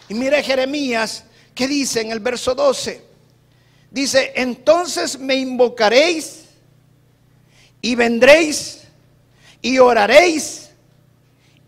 [0.08, 1.22] Y mire Jeremías,
[1.54, 3.04] ¿qué dice en el verso 12?
[3.90, 6.44] Dice, entonces me invocaréis
[7.82, 8.85] y vendréis
[9.66, 10.70] y oraréis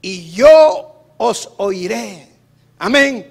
[0.00, 2.28] y yo os oiré.
[2.78, 3.28] Amén.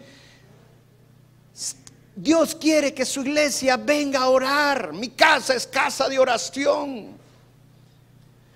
[2.14, 4.92] Dios quiere que su iglesia venga a orar.
[4.92, 7.18] Mi casa es casa de oración.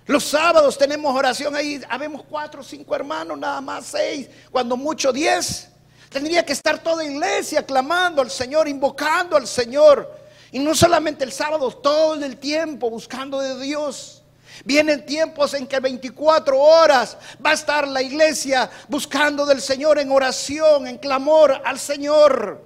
[0.04, 1.80] Los sábados tenemos oración ahí.
[1.88, 5.70] Habemos cuatro, cinco hermanos, nada más seis, cuando mucho diez.
[6.10, 10.14] Tendría que estar toda iglesia clamando al Señor, invocando al Señor.
[10.50, 14.21] Y no solamente el sábado, todo el tiempo buscando de Dios.
[14.64, 20.10] Vienen tiempos en que 24 horas va a estar la iglesia buscando del Señor en
[20.10, 22.62] oración, en clamor al Señor.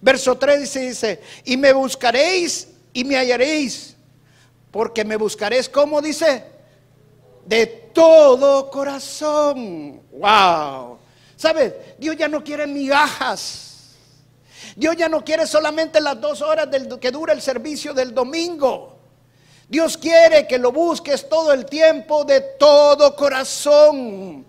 [0.00, 3.96] Verso 3 dice, y me buscaréis y me hallaréis,
[4.70, 6.44] porque me buscaréis, ¿cómo dice?
[7.46, 10.02] De todo corazón.
[10.12, 10.98] Wow.
[11.36, 11.72] ¿Sabes?
[11.98, 13.74] Dios ya no quiere migajas.
[14.76, 18.93] Dios ya no quiere solamente las dos horas del, que dura el servicio del domingo.
[19.74, 24.46] Dios quiere que lo busques todo el tiempo de todo corazón.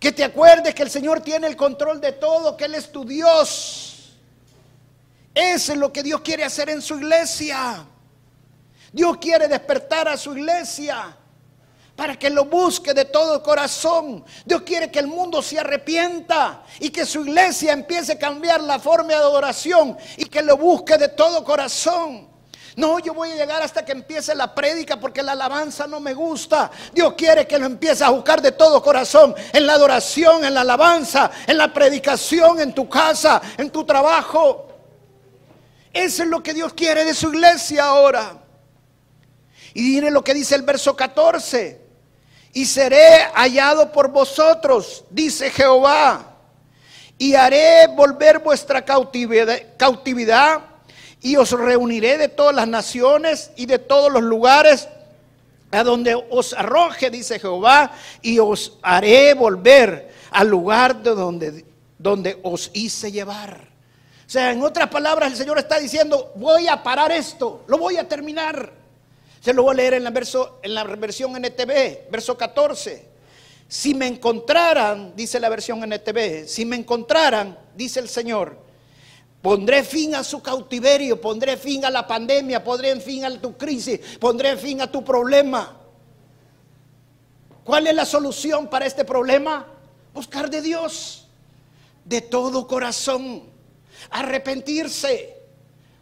[0.00, 3.04] Que te acuerdes que el Señor tiene el control de todo, que Él es tu
[3.04, 4.16] Dios.
[5.32, 7.86] Eso es lo que Dios quiere hacer en su iglesia.
[8.92, 11.16] Dios quiere despertar a su iglesia
[11.94, 14.24] para que lo busque de todo corazón.
[14.44, 18.80] Dios quiere que el mundo se arrepienta y que su iglesia empiece a cambiar la
[18.80, 22.37] forma de adoración y que lo busque de todo corazón.
[22.78, 26.14] No, yo voy a llegar hasta que empiece la prédica porque la alabanza no me
[26.14, 26.70] gusta.
[26.94, 30.60] Dios quiere que lo empiece a buscar de todo corazón en la adoración, en la
[30.60, 34.68] alabanza, en la predicación, en tu casa, en tu trabajo.
[35.92, 38.38] Eso es lo que Dios quiere de su iglesia ahora.
[39.74, 41.84] Y mire lo que dice el verso 14
[42.52, 46.36] y seré hallado por vosotros, dice Jehová,
[47.18, 50.67] y haré volver vuestra cautividad,
[51.20, 54.88] y os reuniré de todas las naciones y de todos los lugares
[55.70, 61.64] a donde os arroje, dice Jehová, y os haré volver al lugar de donde,
[61.98, 63.68] donde os hice llevar.
[64.26, 67.96] O sea, en otras palabras, el Señor está diciendo, voy a parar esto, lo voy
[67.96, 68.72] a terminar.
[69.40, 73.06] Se lo voy a leer en la, verso, en la versión NTV, verso 14.
[73.68, 78.67] Si me encontraran, dice la versión NTV, si me encontraran, dice el Señor,
[79.48, 83.98] pondré fin a su cautiverio, pondré fin a la pandemia, pondré fin a tu crisis,
[84.20, 85.74] pondré fin a tu problema.
[87.64, 89.66] ¿Cuál es la solución para este problema?
[90.12, 91.28] Buscar de Dios
[92.04, 93.44] de todo corazón,
[94.10, 95.38] arrepentirse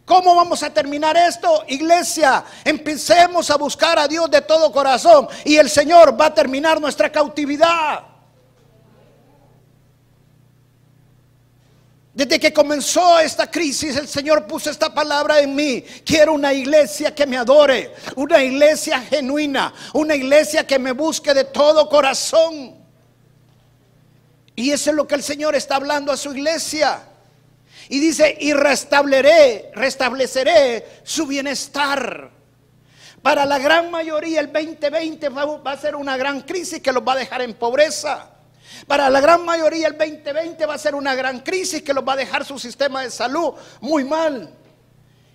[0.03, 1.63] ¿Cómo vamos a terminar esto?
[1.69, 6.81] Iglesia, empecemos a buscar a Dios de todo corazón y el Señor va a terminar
[6.81, 8.16] nuestra cautividad.
[12.17, 15.83] Desde que comenzó esta crisis, el Señor puso esta palabra en mí.
[16.03, 21.43] Quiero una iglesia que me adore, una iglesia genuina, una iglesia que me busque de
[21.43, 22.75] todo corazón.
[24.55, 27.03] Y eso es lo que el Señor está hablando a su iglesia.
[27.87, 32.31] Y dice, y restableceré, restableceré su bienestar.
[33.21, 37.13] Para la gran mayoría el 2020 va a ser una gran crisis que los va
[37.13, 38.36] a dejar en pobreza.
[38.85, 42.13] Para la gran mayoría el 2020 va a ser una gran crisis que los va
[42.13, 44.53] a dejar su sistema de salud muy mal.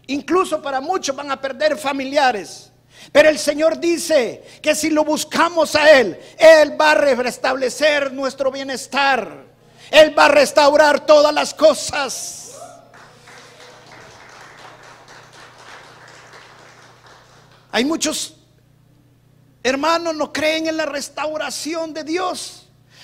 [0.07, 2.71] Incluso para muchos van a perder familiares.
[3.11, 8.51] Pero el Señor dice que si lo buscamos a Él, Él va a restablecer nuestro
[8.51, 9.45] bienestar.
[9.91, 12.43] Él va a restaurar todas las cosas.
[17.71, 18.37] Hay muchos
[19.63, 22.62] hermanos no creen en la restauración de Dios.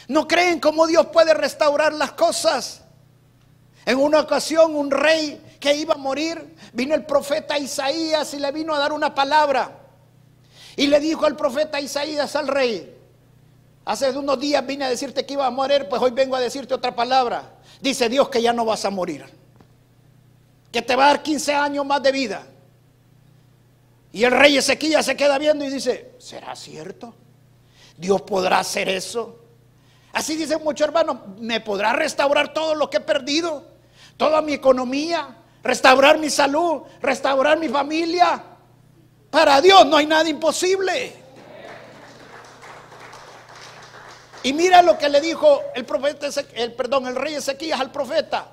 [0.09, 2.83] No creen cómo Dios puede restaurar las cosas.
[3.85, 8.51] En una ocasión un rey que iba a morir, vino el profeta Isaías y le
[8.51, 9.79] vino a dar una palabra.
[10.77, 12.94] Y le dijo al profeta Isaías al rey,
[13.85, 16.73] hace unos días vine a decirte que iba a morir, pues hoy vengo a decirte
[16.73, 17.57] otra palabra.
[17.81, 19.25] Dice Dios que ya no vas a morir,
[20.73, 22.46] que te va a dar 15 años más de vida.
[24.13, 27.15] Y el rey Ezequiel se queda viendo y dice, ¿será cierto?
[27.96, 29.48] ¿Dios podrá hacer eso?
[30.19, 33.62] Así dicen muchos hermanos, ¿me podrá restaurar todo lo que he perdido?
[34.16, 35.29] Toda mi economía,
[35.62, 38.42] restaurar mi salud, restaurar mi familia.
[39.31, 41.12] Para Dios no hay nada imposible.
[44.42, 48.48] Y mira lo que le dijo el profeta, el, perdón, el rey Ezequías al profeta.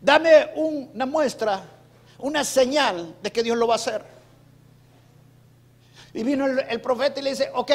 [0.00, 1.64] Dame una muestra,
[2.18, 4.04] una señal de que Dios lo va a hacer.
[6.14, 7.72] Y vino el, el profeta y le dice, ok,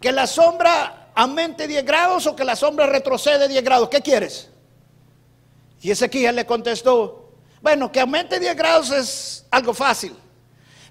[0.00, 3.88] que la sombra aumente 10 grados o que la sombra retrocede 10 grados.
[3.88, 4.50] ¿Qué quieres?
[5.80, 10.14] Y Ezequiel le contestó, bueno, que aumente 10 grados es algo fácil,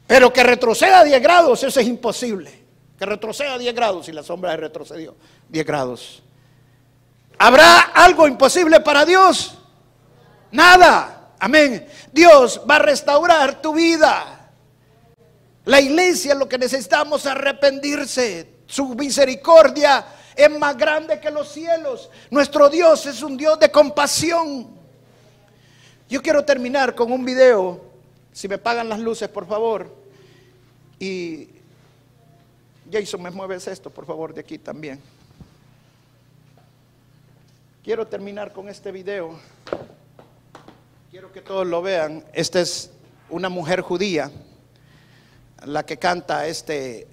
[0.08, 2.64] pero que retroceda 10 grados, eso es imposible.
[2.98, 5.16] Que retroceda 10 grados y la sombra retrocedió
[5.50, 6.24] 10 grados.
[7.40, 9.58] ¿Habrá algo imposible para Dios?
[10.52, 11.32] Nada.
[11.40, 11.88] Amén.
[12.12, 14.52] Dios va a restaurar tu vida.
[15.66, 20.04] La iglesia lo que necesitamos es arrepentirse, su misericordia
[20.36, 22.10] es más grande que los cielos.
[22.32, 24.68] Nuestro Dios es un Dios de compasión.
[26.10, 27.80] Yo quiero terminar con un video.
[28.32, 29.96] Si me pagan las luces, por favor.
[30.98, 31.50] Y
[32.92, 35.00] Jason, me mueves esto, por favor, de aquí también.
[37.84, 39.38] Quiero terminar con este video.
[41.12, 42.26] Quiero que todos lo vean.
[42.34, 42.90] Esta es
[43.30, 44.32] una mujer judía,
[45.64, 47.06] la que canta este,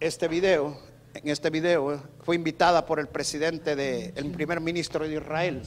[0.00, 0.83] este video
[1.14, 5.62] en este video fue invitada por el presidente de, el primer ministro de Israel.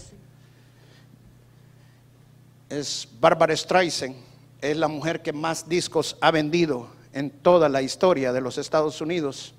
[2.70, 4.16] Es Barbara Streisand,
[4.62, 9.00] es la mujer que más discos ha vendido en toda la historia de los Estados
[9.02, 9.54] Unidos.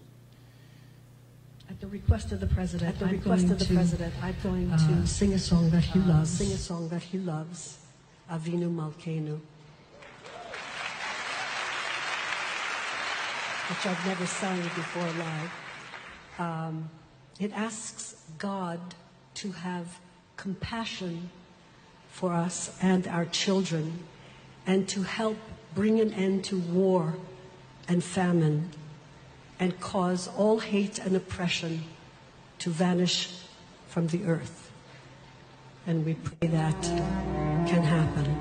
[1.70, 4.74] At the request of the president, At the request of the president, I'm going to
[4.74, 6.30] uh, sing a song that he loves.
[6.30, 7.78] Sing a song that he loves,
[8.30, 9.38] Avinu Malkeinu.
[13.68, 15.67] which I've never sung before live.
[16.38, 16.88] Um,
[17.40, 18.80] it asks God
[19.34, 19.98] to have
[20.36, 21.30] compassion
[22.10, 24.00] for us and our children
[24.66, 25.36] and to help
[25.74, 27.14] bring an end to war
[27.88, 28.70] and famine
[29.60, 31.84] and cause all hate and oppression
[32.58, 33.30] to vanish
[33.88, 34.70] from the earth.
[35.86, 36.82] And we pray that
[37.66, 38.36] can happen.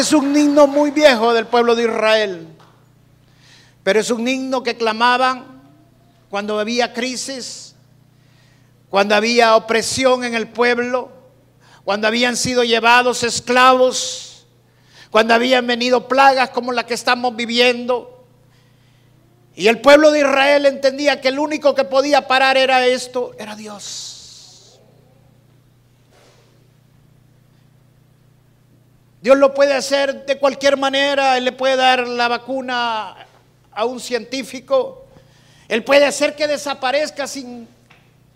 [0.02, 2.48] es un himno muy viejo del pueblo de Israel,
[3.84, 5.62] pero es un himno que clamaban
[6.28, 7.76] cuando había crisis,
[8.90, 11.12] cuando había opresión en el pueblo,
[11.84, 14.44] cuando habían sido llevados esclavos,
[15.10, 18.26] cuando habían venido plagas como la que estamos viviendo.
[19.54, 23.54] Y el pueblo de Israel entendía que el único que podía parar era esto, era
[23.54, 24.11] Dios.
[29.22, 33.14] Dios lo puede hacer de cualquier manera, Él le puede dar la vacuna
[33.70, 35.06] a un científico,
[35.68, 37.68] Él puede hacer que desaparezca sin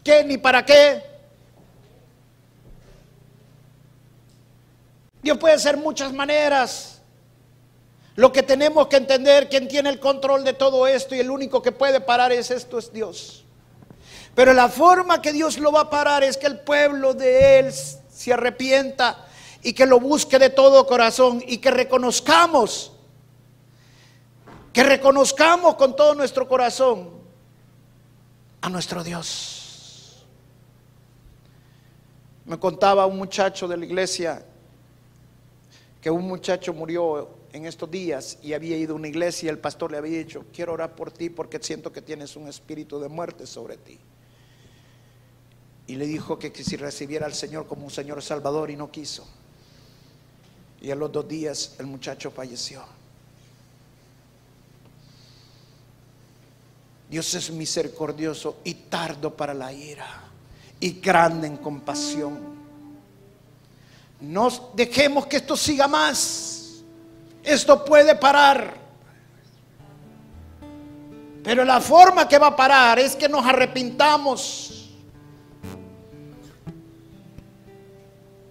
[0.04, 1.02] qué ni para qué.
[5.22, 7.02] Dios puede hacer muchas maneras.
[8.14, 11.62] Lo que tenemos que entender, quien tiene el control de todo esto y el único
[11.62, 13.44] que puede parar es esto, es Dios.
[14.36, 17.72] Pero la forma que Dios lo va a parar es que el pueblo de Él
[17.72, 19.25] se arrepienta
[19.66, 22.92] y que lo busque de todo corazón y que reconozcamos,
[24.72, 27.10] que reconozcamos con todo nuestro corazón
[28.60, 30.24] a nuestro Dios.
[32.44, 34.46] Me contaba un muchacho de la iglesia
[36.00, 39.58] que un muchacho murió en estos días y había ido a una iglesia y el
[39.58, 43.08] pastor le había dicho, quiero orar por ti porque siento que tienes un espíritu de
[43.08, 43.98] muerte sobre ti.
[45.88, 49.26] Y le dijo que, si recibiera al Señor como un Señor Salvador y no quiso.
[50.80, 52.82] Y a los dos días el muchacho falleció.
[57.08, 60.24] Dios es misericordioso y tardo para la ira
[60.80, 62.56] y grande en compasión.
[64.20, 66.82] No dejemos que esto siga más.
[67.42, 68.74] Esto puede parar.
[71.44, 74.75] Pero la forma que va a parar es que nos arrepintamos.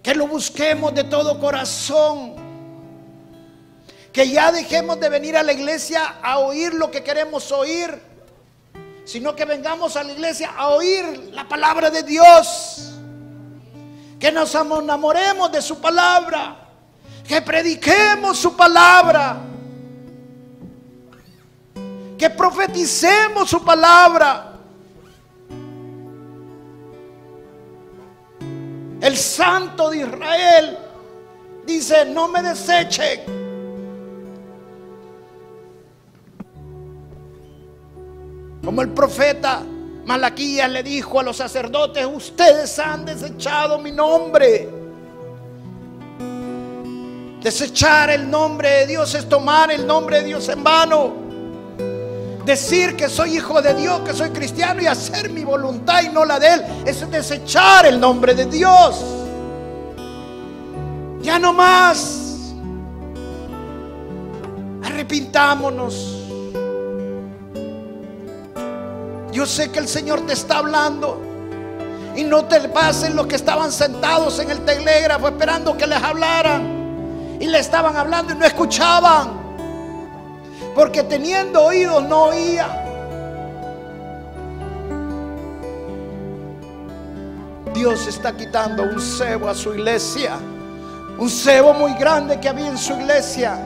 [0.06, 2.36] Que lo busquemos de todo corazón.
[4.12, 8.00] Que ya dejemos de venir a la iglesia a oír lo que queremos oír.
[9.04, 12.92] Sino que vengamos a la iglesia a oír la palabra de Dios
[14.20, 16.56] que nos enamoremos de su palabra,
[17.26, 19.38] que prediquemos su palabra,
[22.16, 24.55] que profeticemos su palabra.
[29.00, 30.78] El santo de Israel
[31.66, 33.20] dice, no me desechen.
[38.64, 39.62] Como el profeta
[40.06, 44.68] Malaquías le dijo a los sacerdotes, ustedes han desechado mi nombre.
[47.42, 51.25] Desechar el nombre de Dios es tomar el nombre de Dios en vano.
[52.46, 56.24] Decir que soy hijo de Dios, que soy cristiano y hacer mi voluntad y no
[56.24, 59.04] la de Él, es desechar el nombre de Dios.
[61.22, 62.52] Ya no más.
[64.84, 66.22] Arrepintámonos.
[69.32, 71.20] Yo sé que el Señor te está hablando.
[72.14, 77.36] Y no te pasen los que estaban sentados en el telégrafo esperando que les hablaran.
[77.40, 79.45] Y le estaban hablando y no escuchaban.
[80.74, 82.70] Porque teniendo oídos no oían.
[87.74, 90.38] Dios está quitando un cebo a su iglesia.
[91.18, 93.58] Un cebo muy grande que había en su iglesia.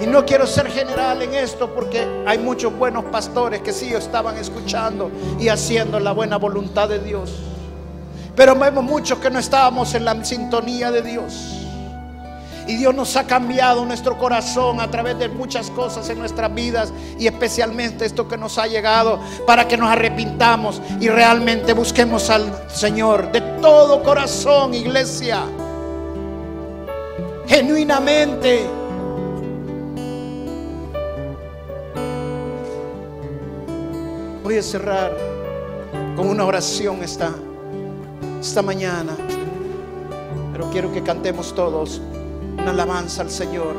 [0.00, 4.36] Y no quiero ser general en esto porque hay muchos buenos pastores que sí estaban
[4.36, 7.32] escuchando y haciendo la buena voluntad de Dios.
[8.36, 11.57] Pero vemos muchos que no estábamos en la sintonía de Dios.
[12.68, 16.92] Y Dios nos ha cambiado nuestro corazón a través de muchas cosas en nuestras vidas
[17.18, 22.68] y especialmente esto que nos ha llegado para que nos arrepintamos y realmente busquemos al
[22.68, 25.44] Señor de todo corazón, iglesia.
[27.46, 28.66] Genuinamente.
[34.44, 35.16] Voy a cerrar
[36.14, 37.30] con una oración esta,
[38.38, 39.16] esta mañana.
[40.52, 42.02] Pero quiero que cantemos todos
[42.58, 43.76] una alabanza al Señor.